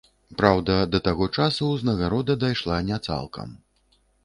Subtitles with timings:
[0.37, 3.57] Праўда, да таго часу ўзнагарода дайшла не цалкам.